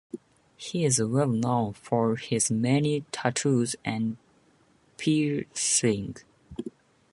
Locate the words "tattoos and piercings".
3.11-6.25